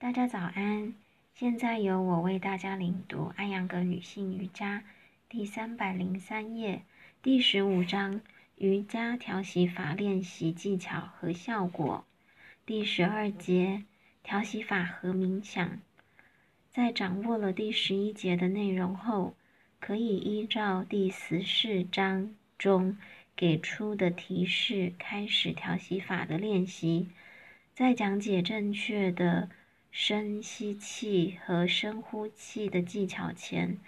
[0.00, 0.94] 大家早安，
[1.34, 4.78] 现在由我为大家领读《安阳格女性瑜伽》
[5.28, 6.82] 第三百零三页
[7.20, 8.20] 第十五章
[8.54, 12.04] 瑜伽调息法练习技巧和效果
[12.64, 13.82] 第十二节
[14.22, 15.80] 调息法和冥想。
[16.70, 19.34] 在掌握了第十一节的内容后，
[19.80, 22.96] 可以依照第十四章中
[23.34, 27.08] 给出的提示开始调息法的练习。
[27.74, 29.50] 在讲解正确的。
[29.90, 33.78] 深吸气和深呼气的技巧前，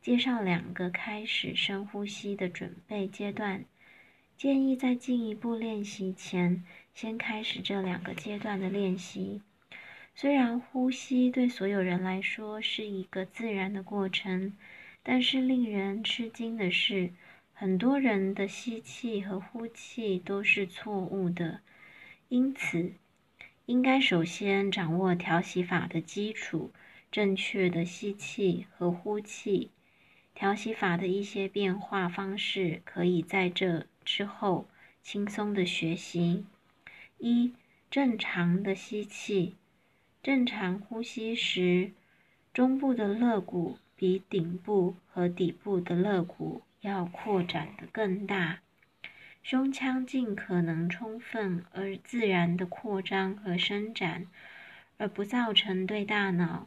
[0.00, 3.64] 介绍两个开始深呼吸的准备阶段。
[4.36, 9.40] 建议在进一步练习前，先开始这两个阶段的练习。
[10.14, 14.52] 虽然呼吸对所有人来说是一个自然的过程，
[15.02, 17.10] 但是令人吃惊的是，
[17.54, 21.60] 很多人的吸气和呼气都是错误的。
[22.28, 22.92] 因此，
[23.66, 26.72] 应该首先掌握调息法的基础，
[27.10, 29.70] 正确的吸气和呼气。
[30.34, 34.68] 调息法的一些变化方式，可以在这之后
[35.02, 36.44] 轻松的学习。
[37.18, 37.54] 一、
[37.90, 39.56] 正常的吸气，
[40.22, 41.90] 正常呼吸时，
[42.52, 48.60] 中部的肋骨比顶部和底部的肋骨要扩展的更大。
[49.48, 54.26] 胸腔尽可能充分而自然的扩张和伸展，
[54.96, 56.66] 而不造成对大脑、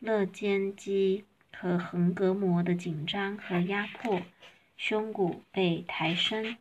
[0.00, 1.24] 肋间肌
[1.56, 4.20] 和横膈膜的紧张和压迫。
[4.76, 6.56] 胸骨被抬升。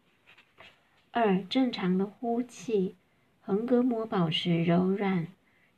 [1.10, 2.96] 二、正常的呼气，
[3.42, 5.26] 横膈膜保持柔软，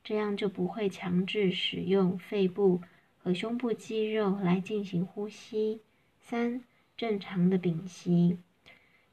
[0.02, 2.82] 这样就不会强制使用肺部
[3.22, 5.80] 和胸部肌肉来进行呼吸。
[6.20, 6.62] 三、
[6.98, 8.36] 正常的屏息。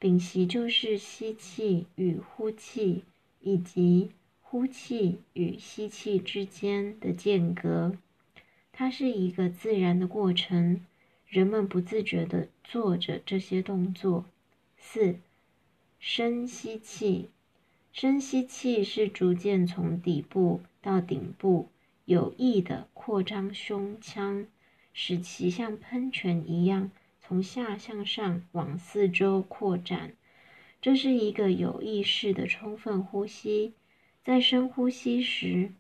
[0.02, 3.04] 屏息就是吸气与呼气，
[3.40, 4.10] 以及
[4.42, 7.96] 呼气与吸气之间的间隔。
[8.72, 10.84] 它是一个自然的过程，
[11.28, 14.26] 人们不自觉地做着这些动作。
[14.76, 15.18] 四、
[16.00, 17.30] 深吸气。
[17.94, 21.70] 深吸气是逐渐从底部到顶部，
[22.06, 24.48] 有意地扩张胸腔，
[24.94, 26.90] 使其像喷泉一样。
[27.32, 30.16] 从下向上往四周扩展，
[30.82, 33.74] 这是一个有意识的充分呼吸。
[34.22, 35.72] 在深呼吸时，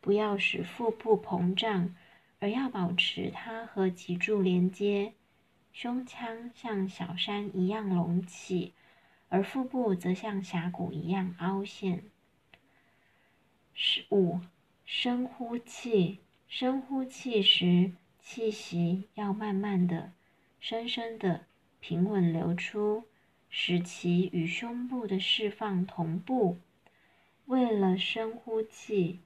[0.00, 1.94] 不要使腹部膨胀，
[2.38, 5.12] 而要保持它和脊柱连接。
[5.74, 8.72] 胸腔像小山一样隆起，
[9.28, 12.04] 而腹部则像峡谷一样凹陷。
[13.74, 14.40] 十五，
[14.86, 16.20] 深呼气。
[16.48, 20.14] 深呼气时，气息要慢慢的。
[20.66, 21.44] 深深的、
[21.78, 23.04] 平稳流出，
[23.50, 26.56] 使其与胸部的释放同步。
[27.44, 29.20] 为了深呼气，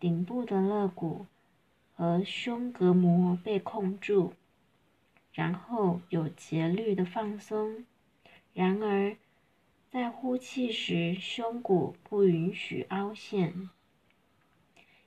[0.00, 1.26] 顶部的肋骨
[1.94, 4.32] 和胸膈膜被控住，
[5.32, 7.86] 然后有节律的放松。
[8.52, 9.16] 然而，
[9.92, 13.70] 在呼气时，胸骨不允许凹陷。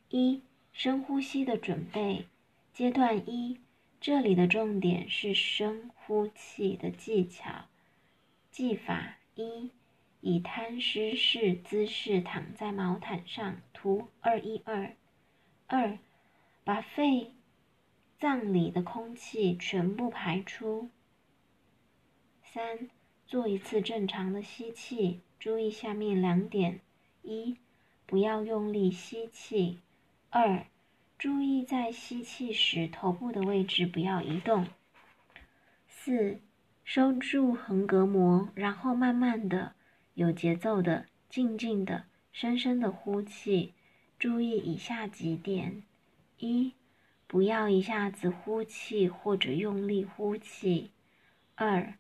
[0.08, 0.42] 一、
[0.72, 2.28] 深呼吸的准备
[2.72, 3.60] 阶段一。
[4.04, 7.68] 这里的重点是深呼气的技巧。
[8.52, 9.70] 技法一：
[10.20, 13.62] 以摊尸式姿势躺在毛毯上。
[13.72, 14.98] 图二一二。
[15.68, 15.98] 二，
[16.66, 17.32] 把肺
[18.20, 20.90] 脏里的空气全部排出。
[22.44, 22.90] 三，
[23.26, 25.22] 做一次正常的吸气。
[25.40, 26.82] 注意下面两点：
[27.22, 27.56] 一，
[28.06, 29.78] 不要用力吸气；
[30.30, 30.66] 二。
[31.24, 34.68] 注意在吸气时，头部的位置不要移动。
[35.88, 36.42] 四，
[36.84, 39.74] 收住横膈膜，然后慢慢的、
[40.16, 42.04] 有节奏的、静静的、
[42.34, 43.74] 深深的呼气。
[44.20, 45.84] 注意以下几点：
[46.40, 46.74] 一，
[47.26, 50.90] 不要一下子呼气或者用力呼气；
[51.56, 51.94] 二，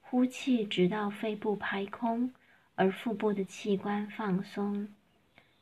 [0.00, 2.32] 呼气直到肺部排空，
[2.76, 4.86] 而腹部的器官放松；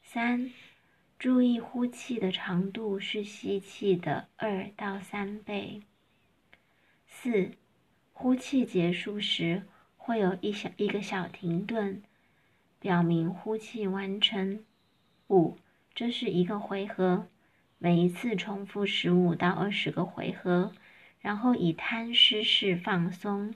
[0.02, 0.50] 三。
[1.18, 5.80] 注意呼气的长度是吸气的二到三倍。
[7.06, 7.52] 四，
[8.12, 9.62] 呼气结束时
[9.96, 12.02] 会有一小一个小停顿，
[12.78, 14.62] 表明呼气完成。
[15.28, 15.56] 五，
[15.94, 17.28] 这是一个回合，
[17.78, 20.72] 每一次重复十五到二十个回合，
[21.18, 23.54] 然后以摊尸式放松。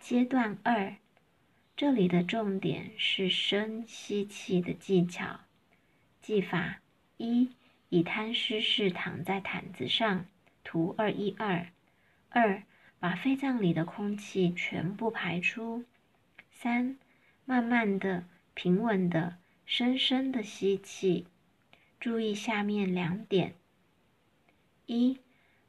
[0.00, 0.96] 阶段二，
[1.76, 5.40] 这里的重点是深吸气的技巧。
[6.28, 6.80] 技法
[7.16, 7.52] 一：
[7.88, 10.26] 以摊尸式躺在毯子上。
[10.62, 11.68] 图二一二。
[12.28, 12.64] 二，
[12.98, 15.86] 把肺脏里的空气全部排出。
[16.50, 16.98] 三，
[17.46, 21.26] 慢慢的、平稳的、深深的吸气。
[21.98, 23.54] 注意下面两点：
[24.84, 25.18] 一、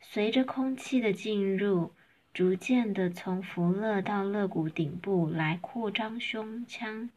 [0.02, 1.94] 随着空气的进入，
[2.34, 7.08] 逐渐的从腹肋到肋骨顶部来扩张胸腔；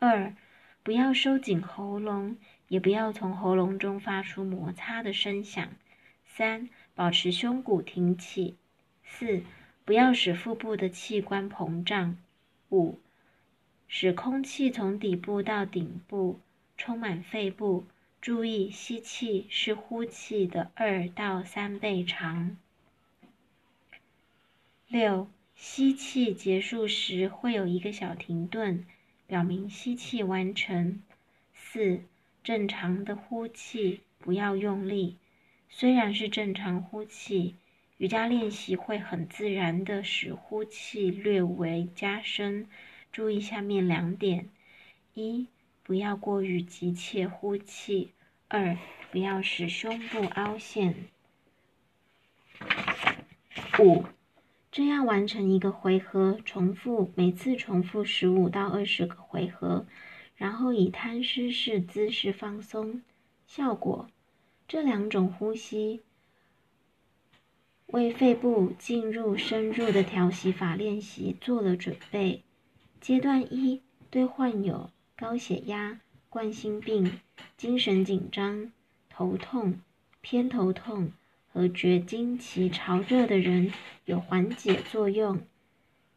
[0.00, 0.34] 二、
[0.82, 2.36] 不要收紧喉咙，
[2.72, 5.66] 也不要从喉咙中发出摩擦的声响；
[6.24, 8.54] 三、保持胸骨挺起；
[9.04, 9.42] 四、
[9.84, 12.16] 不要使腹部的器官膨胀；
[12.70, 12.98] 五、
[13.88, 16.40] 使空气从底部到顶部
[16.78, 17.84] 充满肺部。
[18.22, 22.56] 注意，吸气是呼气的二到三倍长。
[24.88, 28.86] 六，吸气结束时会有一个小停顿，
[29.26, 31.02] 表明吸气完成。
[31.52, 32.00] 四，
[32.44, 35.18] 正常的呼气，不要用力。
[35.68, 37.56] 虽然是正常呼气，
[37.98, 42.66] 瑜伽练习会很自然的使呼气略微加深。
[43.12, 44.48] 注意下面两点：
[45.14, 45.48] 一。
[45.84, 48.12] 不要过于急切呼气。
[48.48, 48.76] 二，
[49.10, 50.94] 不要使胸部凹陷。
[53.78, 54.04] 五，
[54.70, 59.86] 这样完成一个回合，重复每次重复十五到二十个回合，
[60.42, 63.00] 然后以摊尸式姿势放松。
[63.46, 64.08] 效果：
[64.66, 66.00] 这两种呼吸
[67.86, 72.42] 为肺部进入深入的调息法练习做了准备。
[73.00, 74.90] 阶段一，对患有。
[75.14, 77.20] 高血压、冠心病、
[77.56, 78.72] 精神紧张、
[79.08, 79.80] 头痛、
[80.20, 81.12] 偏头痛
[81.52, 83.72] 和绝经期潮热的人
[84.06, 85.40] 有缓解作用。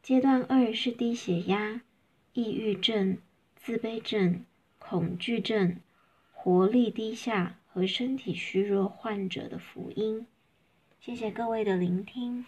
[0.02, 1.82] 阶段二是低血压、
[2.34, 3.20] 抑郁症、
[3.66, 4.46] 自卑症、
[4.78, 5.78] 恐惧症、
[6.32, 10.28] 活力低下和身体虚弱患者的福音。
[11.00, 12.46] 谢谢各位的聆听。